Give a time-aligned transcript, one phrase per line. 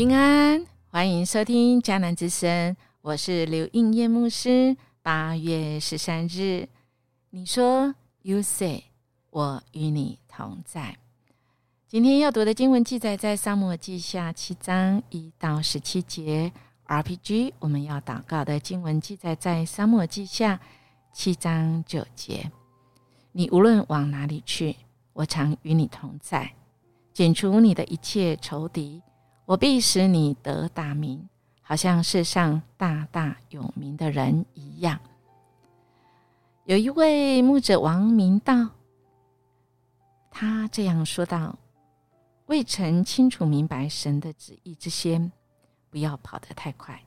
[0.00, 4.74] 平安，欢迎收听迦南之声，我是刘应叶牧师。
[5.02, 6.66] 八月十三日，
[7.28, 8.84] 你说，You say，
[9.28, 10.96] 我与你同在。
[11.86, 16.50] 今天要读的经文记载在《沙漠记下》七章一到十七节。
[16.86, 20.56] RPG，我们要祷告的经文记载在《沙漠记下》
[21.12, 22.50] 七章九节。
[23.32, 24.76] 你无论往哪里去，
[25.12, 26.50] 我常与你同在，
[27.12, 29.02] 剪除你的一切仇敌。
[29.50, 31.28] 我必使你得大名，
[31.60, 35.00] 好像世上大大有名的人一样。
[36.66, 38.68] 有一位牧者王明道，
[40.30, 41.58] 他这样说道
[42.46, 45.32] ：“未曾清楚明白神的旨意之先，
[45.90, 47.02] 不要跑得太快，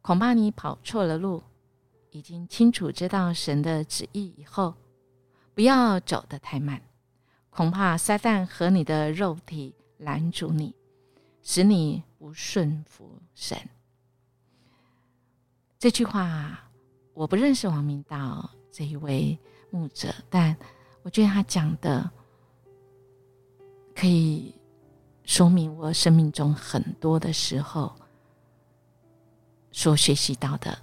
[0.00, 1.42] 恐怕你跑错了路；
[2.12, 4.72] 已经清楚知道神的旨意以后，
[5.54, 6.80] 不要走得太慢，
[7.50, 10.74] 恐怕撒旦和你的肉体拦阻你。”
[11.42, 13.58] 使你不顺服神。
[15.78, 16.58] 这句话
[17.12, 19.38] 我不认识王明道这一位
[19.70, 20.56] 牧者，但
[21.02, 22.08] 我觉得他讲的
[23.94, 24.54] 可以
[25.24, 27.94] 说明我生命中很多的时候
[29.72, 30.78] 所学习到的。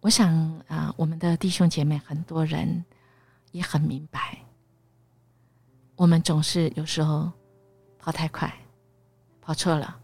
[0.00, 0.32] 我想
[0.68, 2.84] 啊，我们的弟兄姐妹很多人
[3.50, 4.38] 也很明白，
[5.96, 7.30] 我们总是有时候
[7.98, 8.52] 跑太快。
[9.52, 10.00] 跑错了，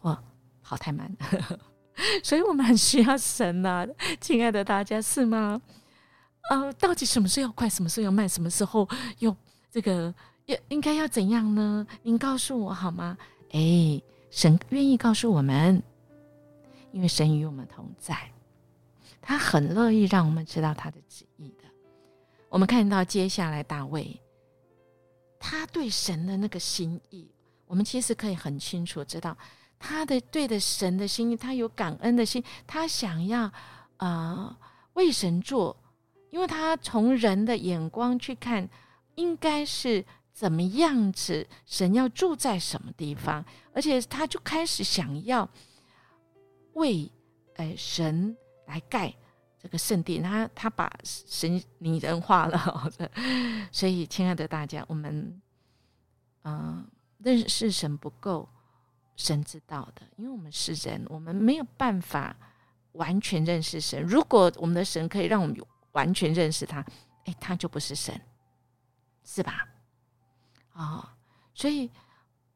[0.00, 0.18] 我
[0.62, 1.60] 跑太慢了，
[2.24, 3.86] 所以我们很需要神呐，
[4.22, 5.60] 亲爱的大家，是吗？
[6.48, 9.36] 呃，到底什么时候要快，什么时候要慢，什么时候又
[9.70, 10.14] 这个
[10.46, 11.86] 要应该要怎样呢？
[12.02, 13.18] 您告诉我好吗？
[13.50, 14.00] 哎，
[14.30, 15.82] 神愿意告诉我们，
[16.90, 18.32] 因为神与我们同在，
[19.20, 21.64] 他很乐意让我们知道他的旨意的。
[22.48, 24.18] 我们看到接下来大卫，
[25.38, 27.30] 他对神的那个心意。
[27.70, 29.36] 我们其实可以很清楚知道，
[29.78, 33.48] 他的对的神的心意，他有感恩的心，他想要
[33.98, 34.58] 啊
[34.94, 35.76] 为神做，
[36.30, 38.68] 因为他从人的眼光去看，
[39.14, 45.48] 应该是怎么样子，神要住在什么地方，而且他就开始想要
[46.72, 47.08] 为
[47.54, 48.36] 哎神
[48.66, 49.14] 来盖
[49.62, 52.92] 这个圣殿，他他把神拟人化了，
[53.70, 55.40] 所以亲爱的大家，我们
[56.42, 56.84] 嗯。
[57.22, 58.48] 认识神不够，
[59.14, 62.34] 神知道的，因为我们是人，我们没有办法
[62.92, 64.02] 完全认识神。
[64.02, 65.56] 如果我们的神可以让我们
[65.92, 66.84] 完全认识他，
[67.26, 68.18] 哎，他就不是神，
[69.22, 69.68] 是吧？
[70.72, 71.16] 啊，
[71.52, 71.90] 所以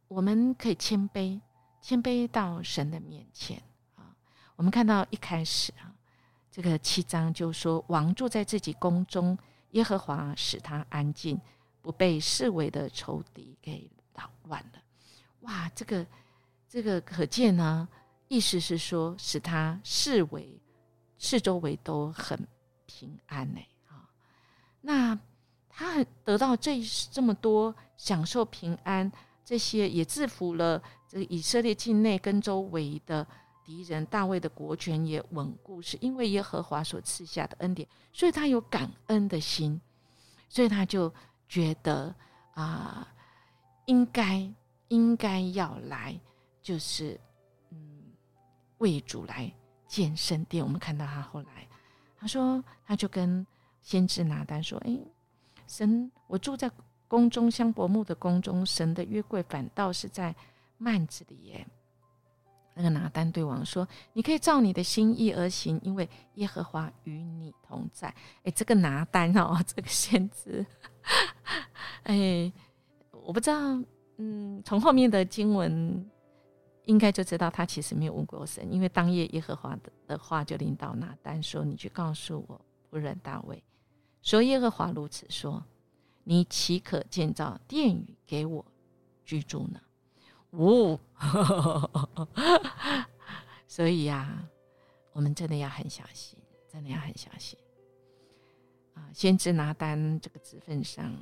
[0.09, 1.41] 我们可以谦卑，
[1.83, 3.63] 谦卑到神的面前
[3.97, 4.17] 啊。
[4.57, 5.93] 我们看到一开始啊，
[6.51, 9.37] 这个七章就说，王住在自己宫中，
[9.73, 11.39] 耶和华使他安静，
[11.83, 13.91] 不被视为的仇敌给。
[14.15, 14.83] 捣乱了，
[15.41, 15.69] 哇！
[15.75, 16.07] 这个
[16.69, 17.87] 这个可见呢，
[18.29, 20.59] 意思是说，使他视为
[21.19, 22.47] 四周围都很
[22.87, 23.61] 平安呢。
[23.89, 24.09] 啊，
[24.81, 25.19] 那
[25.69, 26.81] 他得到这
[27.11, 29.11] 这么多享受平安，
[29.45, 33.27] 这些也制服了这个以色列境内跟周围的
[33.65, 39.81] 敌人，大卫的国权也稳固，是因为耶和华所赐下的恩典，所以他有感恩的心，
[40.49, 41.13] 所以他就
[41.49, 42.15] 觉得
[42.55, 43.09] 啊。
[43.87, 44.51] 应该
[44.89, 46.19] 应该要来，
[46.63, 47.21] 就是
[47.71, 48.03] 嗯，
[48.79, 49.53] 为主来
[49.87, 50.65] 建圣殿。
[50.65, 51.69] 我们看到他后来，
[52.17, 53.47] 他说，他就跟
[53.83, 54.99] 先知拿单说：“哎，
[55.67, 56.71] 神，我住在
[57.07, 60.35] 宫中香柏木的宫中，神的约柜反倒是在
[60.79, 61.67] 幔子里耶。”
[62.77, 68.09] 那个拿单对王说：“你可以照你的心意而行，因为耶和华与你同在。”
[68.45, 70.65] 哎，这个拿单哦，这个先知，
[72.05, 72.51] 哎。
[73.25, 73.57] 我不知道，
[74.19, 76.09] 嗯，从后面的经文
[76.85, 82.61] 应该就知道他其实没有问过神，因为当夜耶和华的的话就领导拿单说：“你去告诉我
[82.91, 83.63] 仆人大卫，
[84.23, 85.65] 说耶和华如此说，
[86.23, 88.65] 你岂可建造殿宇给我
[89.25, 89.81] 居住呢？”
[90.53, 91.01] 哦，
[93.67, 94.47] 所以呀，
[95.13, 96.39] 我们真的要很小心，
[96.71, 97.59] 真的要很小心
[98.95, 99.09] 啊！
[99.13, 101.13] 先知拿单这个职份上。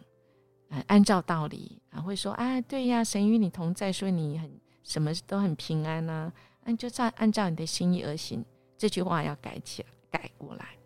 [0.86, 4.50] 按照道理啊，会说啊，对呀，神与你同在，所以你很
[4.82, 6.32] 什么都很平安呐。
[6.64, 8.44] 那就照按照你的心意而行。
[8.78, 10.76] 这句话要改起来，改过来。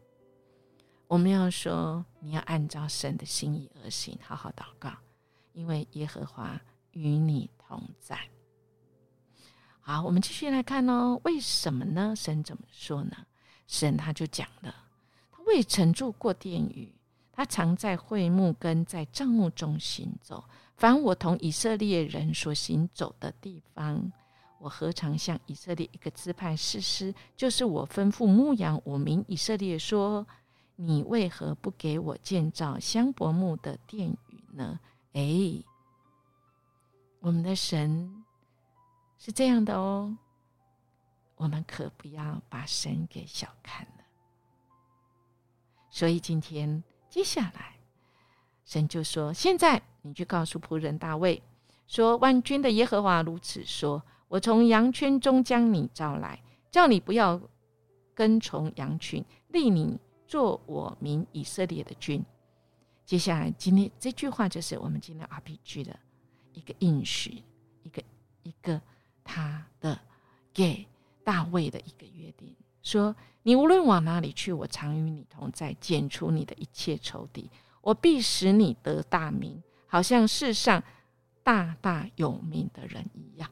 [1.07, 4.91] 我们要说，你要按照神的心意而行，好好祷告，
[5.53, 6.61] 因为耶和华
[6.91, 8.19] 与你同在。
[9.81, 11.21] 好，我们继续来看哦。
[11.23, 12.13] 为什么呢？
[12.17, 13.17] 神怎么说呢？
[13.69, 14.75] 神他就讲了，
[15.31, 16.93] 他未曾住过殿宇。
[17.37, 20.43] 他常在会幕跟在帐幕中行走，
[20.75, 24.11] 凡我同以色列人所行走的地方，
[24.59, 27.15] 我何尝向以色列一个支派誓师？
[27.37, 30.27] 就是我吩咐牧羊我名以色列说：
[30.77, 34.81] 你为何不给我建造香柏木的殿宇呢？
[35.13, 35.63] 哎，
[37.21, 38.25] 我们的神
[39.19, 40.17] 是这样的哦，
[41.37, 44.05] 我们可不要把神给小看了。
[45.91, 47.77] 所以今天接下来，
[48.65, 49.83] 神就说：现在。
[50.03, 51.43] 你去告诉仆人大卫
[51.89, 57.41] 说：“万军的耶和华如此说：我从羊圈中将你召来，叫你不要
[58.15, 59.99] 跟从羊群，立你
[60.29, 62.25] 做我民以色列的君。”
[63.05, 65.99] 接下来，今天这句话就是我们今天 RPG 的
[66.53, 67.43] 一个应许，
[67.83, 68.01] 一个
[68.45, 68.81] 一个
[69.25, 69.99] 他的
[70.55, 70.87] 给
[71.25, 73.13] 大卫的一个约定：说
[73.47, 77.49] 你无论往哪里去，我常与你同在，剪除你的一切仇敌，
[77.81, 79.63] 我必使你得大名。
[79.87, 80.83] 好像世上
[81.45, 83.49] 大大有名的人一样，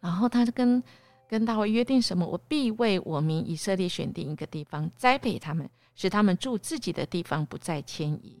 [0.00, 0.82] 然后他就跟
[1.26, 2.26] 跟大卫约定什么？
[2.26, 8.38] 我必为我民以色列选定一个地方，栽培他们，使他们住自己的地方，不再迁移。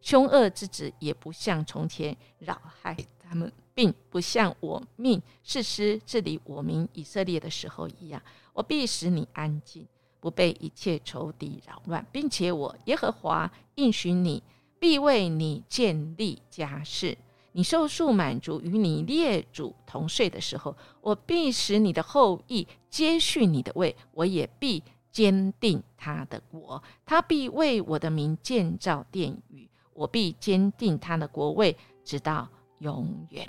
[0.00, 8.22] 凶恶之子也不像从前扰害他们，并不像我命誓师治理我民以色列的时候一样。
[8.52, 9.86] 我必使你安静，
[10.20, 14.42] 不被一切仇敌扰乱，并且我耶和华应许你。
[14.78, 17.16] 必为你建立家室，
[17.52, 24.82] 你受数满足，与你列祖同睡的时候，我必使你的后裔接续你的位，我也必
[25.12, 32.48] 坚定他的国，他必为我的名建造殿宇，我必坚定他的国位，直到
[32.80, 33.48] 永远。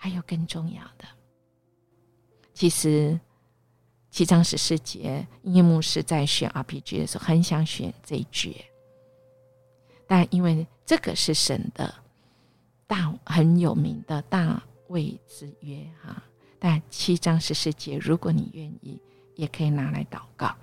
[0.00, 1.04] 还有更重要的，
[2.54, 3.18] 其实
[4.10, 8.56] 七章十四节，叶牧师在选 RPG 的时候，很想选这一句。
[10.06, 11.92] 但因为这个是神的
[12.86, 16.22] 大很有名的大卫之约哈，
[16.60, 18.98] 但七章十四节，如果你愿意，
[19.34, 20.54] 也可以拿来祷告。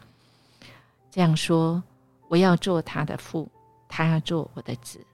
[1.12, 1.84] 这样说：
[2.30, 3.52] 我要做他的父，
[3.88, 5.06] 他要做我的子。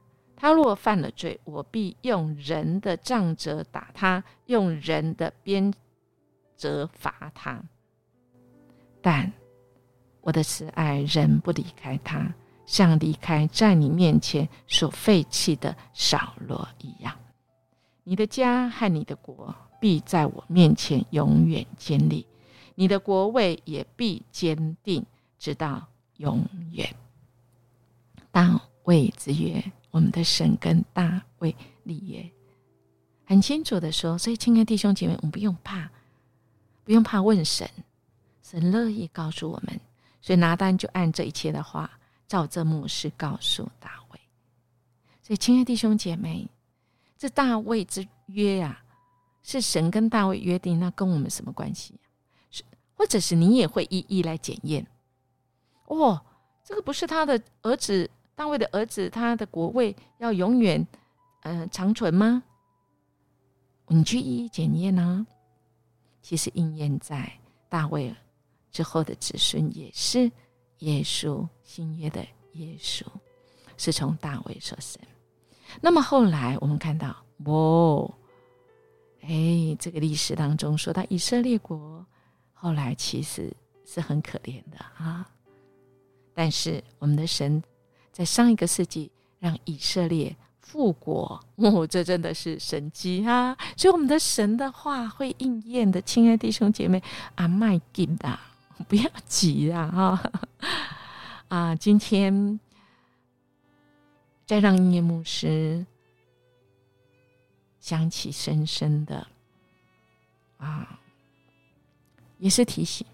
[0.42, 5.72] 他若犯了罪，我必用人的杖责打他，用人的鞭
[6.58, 7.62] 责罚他。
[9.04, 9.32] 但
[10.22, 12.34] 我的慈爱仍不离开他。
[12.66, 17.14] 像离开在你面前所废弃的扫罗一样，
[18.04, 22.26] 你的家和你的国必在我面前永远坚立，
[22.74, 25.06] 你的国位也必坚定，
[25.38, 25.88] 直到
[26.18, 26.96] 永远。
[28.32, 32.32] 大卫之约，我们的神跟大卫立约，
[33.26, 34.18] 很清楚的说。
[34.18, 35.90] 所以，亲爱的弟兄姐妹，我们不用怕，
[36.84, 37.70] 不用怕问神，
[38.42, 39.80] 神乐意告诉我们。
[40.22, 41.90] 所以拿单就按这一切的话。
[42.28, 44.20] 照这牧师告诉大卫，
[45.22, 46.48] 所以亲爱弟兄姐妹，
[47.18, 48.82] 这大卫之约呀，
[49.44, 52.00] 是神跟大卫约定，那跟我们什么关系？
[52.50, 52.64] 是
[52.96, 54.88] 或者是你也会一一来检验？
[55.88, 56.26] 哦，
[56.64, 60.86] 这个不是他的儿子大卫的儿子，他的国位要永远
[61.42, 62.44] 呃长存吗？
[63.88, 65.26] 你去一一检验呢？
[66.22, 67.32] 其实应验在
[67.70, 68.16] 大卫
[68.72, 70.32] 之后的子孙也是。
[70.82, 73.06] 耶稣新约的耶稣
[73.78, 75.00] 是从大卫所生。
[75.80, 78.12] 那么后来我们看到，哦，
[79.22, 82.04] 哎，这个历史当中说到以色列国，
[82.52, 85.30] 后来其实是很可怜的啊。
[86.34, 87.62] 但是我们的神
[88.12, 93.58] 在上一个世纪让以色列复国， 哦，这真的是神迹啊！
[93.76, 97.02] 所以我们的神的话会应验的，亲爱弟兄姐妹，
[97.36, 98.40] 阿麦金的。
[98.88, 99.88] 不要急啊！
[99.88, 100.32] 哈
[101.50, 102.60] 啊，今天
[104.46, 105.86] 再让音乐牧师
[107.80, 109.28] 想起深深的
[110.58, 111.00] 啊，
[112.40, 113.06] 也是提醒，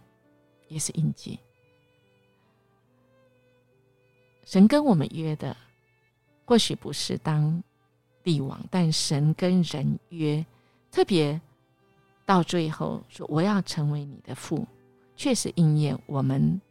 [0.69, 1.37] 也是印记。
[4.47, 5.53] 神跟我们约的，
[6.45, 7.61] 或许不是当
[8.23, 10.45] 帝王，但神跟人约，
[10.89, 11.39] 特别
[12.25, 14.65] 到最后说：“我要成为你的父。”
[15.17, 15.99] 确实应验。
[16.05, 16.61] 我们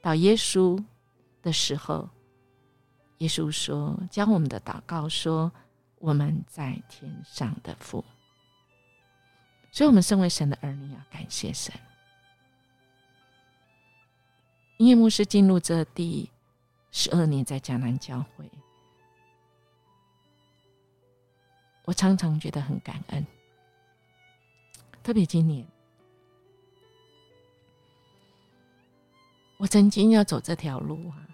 [0.00, 0.82] 到耶稣
[1.42, 2.08] 的时候，
[3.18, 5.52] 耶稣说：“将我们的祷告说，
[5.98, 8.02] 我们在天上的父。”
[9.70, 11.74] 所以，我们身为神的儿女，要感谢神。
[14.78, 16.30] 音乐牧师进入这第
[16.98, 18.50] 十二年，在迦南教会，
[21.84, 23.26] 我常常觉得很感恩，
[25.02, 25.62] 特别今年。
[29.58, 31.28] 我曾经要走这条路啊，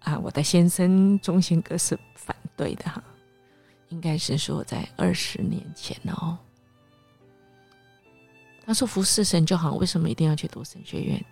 [0.00, 3.02] 啊，我的先生忠心哥是反对的哈，
[3.88, 6.38] 应该是说在二十年前哦。
[8.66, 11.24] 他说服侍神就好，为什么一定要去读神学院？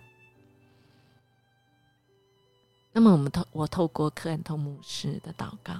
[2.99, 5.73] 那么我们透我透过克恩通牧师的祷告，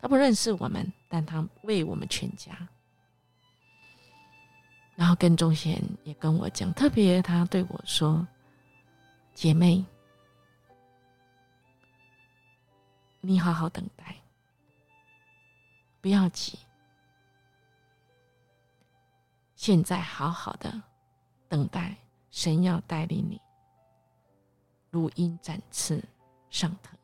[0.00, 2.50] 他不认识我们，但他为我们全家。
[4.96, 8.26] 然后跟钟贤也跟我讲，特别他对我说
[9.32, 9.84] ：“姐妹，
[13.20, 14.16] 你好好等待，
[16.00, 16.58] 不要急。
[19.54, 20.82] 现在好好的
[21.48, 21.96] 等待，
[22.32, 23.40] 神要带领你，
[24.98, 26.02] 如鹰展翅
[26.50, 26.98] 上腾。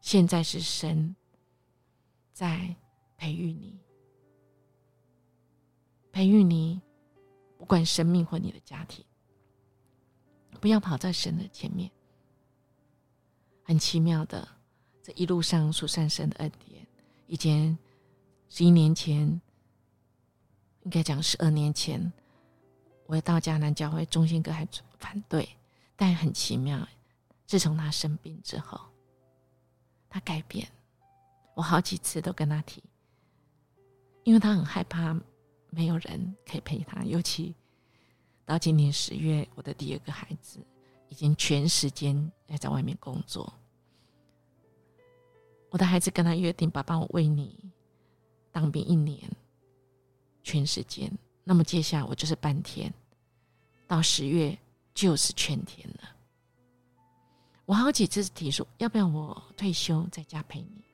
[0.00, 1.14] 现在是神
[2.32, 2.74] 在
[3.16, 3.78] 培育你。”
[6.12, 6.80] 培育你，
[7.58, 9.04] 不管生命或你的家庭，
[10.60, 11.90] 不要跑在神的前面。
[13.62, 14.48] 很奇妙的，
[15.02, 16.86] 这一路上数算神的恩典。
[17.26, 17.76] 以前
[18.48, 19.28] 十一年前，
[20.84, 22.10] 应该讲十二年前，
[23.06, 24.66] 我到迦南教会，忠心哥还
[24.98, 25.48] 反对，
[25.96, 26.86] 但很奇妙，
[27.46, 28.80] 自从他生病之后，
[30.08, 30.66] 他改变。
[31.54, 32.82] 我好几次都跟他提，
[34.24, 35.18] 因为他很害怕。
[35.68, 37.54] 没有人可以陪他，尤其
[38.46, 40.58] 到今年十月，我的第二个孩子
[41.10, 43.52] 已经全时间要在外面工作。
[45.68, 47.58] 我的孩子跟他约定：“爸爸，我为你
[48.52, 49.20] 当兵一年，
[50.42, 51.12] 全时间。
[51.48, 52.92] 那么接下来我就是半天，
[53.86, 54.58] 到十月
[54.92, 56.10] 就是全天了。”
[57.66, 60.84] 我好几次提出要不要我退休在家陪你。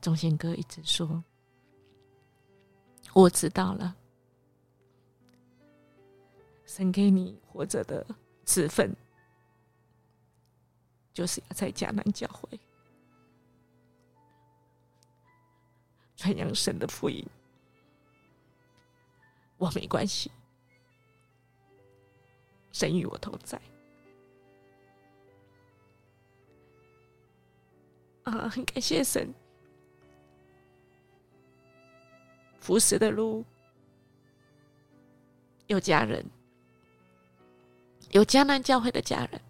[0.00, 1.24] 钟宪哥一直说。
[3.14, 3.94] 我知道了，
[6.64, 8.06] 神给你活着的
[8.46, 8.94] 职分，
[11.12, 12.58] 就是要在迦南教会
[16.16, 17.22] 传扬神的福音。
[19.62, 20.28] 我没关系，
[22.72, 23.60] 神与我同在。
[28.24, 29.32] 啊，很感谢神。
[32.58, 33.44] 服侍的路，
[35.68, 36.26] 有家人，
[38.10, 39.40] 有迦南教会的家人，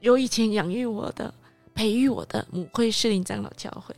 [0.00, 1.32] 有以前养育我的、
[1.76, 3.94] 培育我的母会士林长老教会，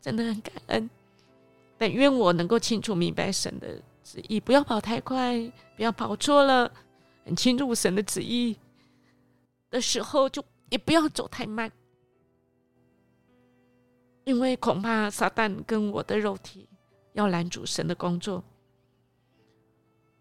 [0.00, 0.88] 真的很感恩。
[1.76, 5.38] 但愿我能够清楚明白神的旨意，不要跑太快，
[5.76, 6.72] 不要跑错了。
[7.24, 8.58] 很清楚神的旨意
[9.70, 11.70] 的时候，就也不要走太慢，
[14.24, 16.68] 因为恐怕撒旦跟我的肉体。
[17.12, 18.42] 要拦阻神的工作，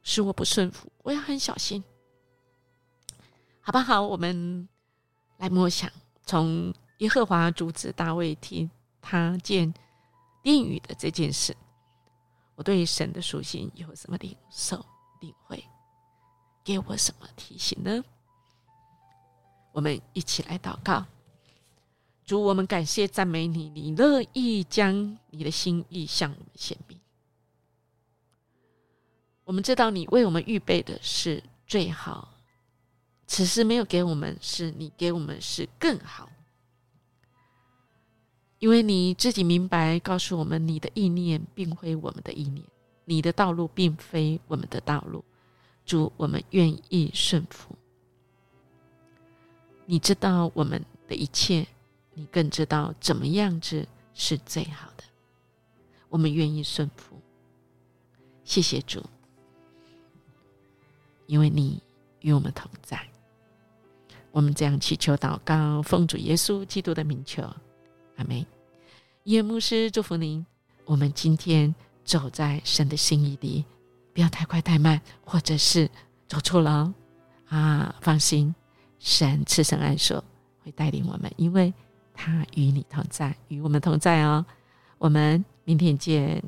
[0.01, 1.83] 使我不顺服，我要很小心，
[3.61, 4.01] 好不好？
[4.01, 4.67] 我们
[5.37, 5.89] 来默想，
[6.23, 8.69] 从耶和华主子大卫听
[8.99, 9.71] 他见
[10.41, 11.55] 殿宇的这件事，
[12.59, 14.85] 我对神的属性有什么领受、
[15.21, 15.63] 领会？
[16.61, 18.03] 给我什么提醒呢？
[19.71, 21.05] 我们一起来祷告。
[22.25, 26.99] 主，我们感谢赞美你，你乐意将你的心意向我们显明。
[29.45, 32.27] 我们知道你为我们预备的是最好，
[33.25, 36.29] 此时没有给我们，是你给我们是更好。
[38.59, 42.63] 因为你自己明白，告诉我们你的意念并非我们的意念，
[43.05, 45.25] 你的道路并非我们的道路。
[45.85, 47.75] 主，我们愿意顺服。
[49.85, 51.65] 你知道我们的一切。
[52.15, 55.03] 你更知道怎么样子是最好的，
[56.09, 57.15] 我们愿意顺服。
[58.43, 59.01] 谢谢主，
[61.27, 61.81] 因为你
[62.19, 63.01] 与我们同在。
[64.31, 67.41] 我们这样祈求祷告，奉主耶稣基督的名求，
[68.19, 68.45] 阿妹。
[69.23, 70.45] 耶牧师祝福您。
[70.85, 71.73] 我们今天
[72.05, 73.65] 走在神的心意里，
[74.13, 75.89] 不要太快太慢，或者是
[76.27, 76.93] 走错了
[77.47, 77.95] 啊！
[78.01, 78.53] 放心，
[78.99, 80.23] 神赐神爱说
[80.63, 81.73] 会带领我们，因为。
[82.21, 84.45] 他与你同在，与我们同在哦。
[84.97, 86.43] 我们明天见。